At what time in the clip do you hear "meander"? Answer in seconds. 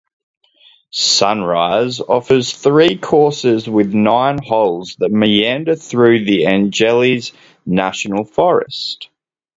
5.11-5.75